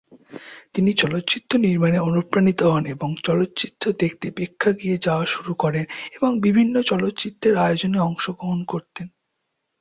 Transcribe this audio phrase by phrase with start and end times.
[0.73, 5.85] তিনি চলচ্চিত্র নির্মাণে অনুপ্রাণিত হন এবং চলচ্চিত্র দেখতে প্রেক্ষাগৃহে যাওয়া শুরু করেন
[6.15, 9.07] এবং বিভিন্ন চলচ্চিত্রের আয়োজনে অংশগ্রহণ করতেন।